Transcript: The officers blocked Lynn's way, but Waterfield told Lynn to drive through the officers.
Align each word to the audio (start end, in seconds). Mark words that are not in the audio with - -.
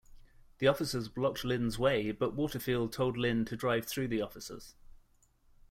The 0.57 0.67
officers 0.67 1.09
blocked 1.09 1.43
Lynn's 1.45 1.77
way, 1.77 2.09
but 2.11 2.33
Waterfield 2.33 2.91
told 2.91 3.17
Lynn 3.17 3.45
to 3.45 3.55
drive 3.55 3.85
through 3.85 4.07
the 4.07 4.23
officers. 4.23 4.73